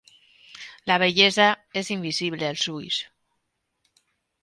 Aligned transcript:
La 0.91 0.97
bellesa 1.03 1.47
és 1.83 1.93
invisible 1.99 2.51
als 2.55 2.67
ulls. 2.75 3.01